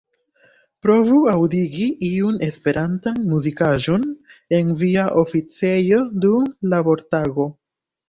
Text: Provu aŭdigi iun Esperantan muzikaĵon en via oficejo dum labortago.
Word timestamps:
Provu 0.85 1.19
aŭdigi 1.33 1.85
iun 2.07 2.39
Esperantan 2.47 3.21
muzikaĵon 3.35 4.09
en 4.61 4.75
via 4.83 5.07
oficejo 5.27 6.05
dum 6.27 6.53
labortago. 6.75 7.53